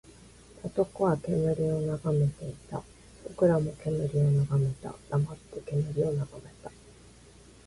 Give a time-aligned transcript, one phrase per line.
[0.63, 2.81] 男は煙を眺めていた。
[3.23, 4.95] 僕らも煙を眺めた。
[5.11, 6.71] 黙って煙を眺めた。